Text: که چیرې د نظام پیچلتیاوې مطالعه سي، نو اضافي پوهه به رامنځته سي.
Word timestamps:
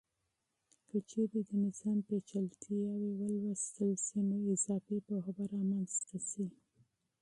که 0.87 0.97
چیرې 1.09 1.41
د 1.49 1.51
نظام 1.65 1.97
پیچلتیاوې 2.07 3.11
مطالعه 3.47 3.95
سي، 4.05 4.17
نو 4.29 4.35
اضافي 4.53 4.97
پوهه 5.07 5.31
به 5.37 5.43
رامنځته 5.53 6.17
سي. 6.29 6.45